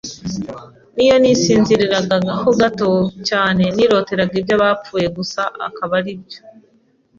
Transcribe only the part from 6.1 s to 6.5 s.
byo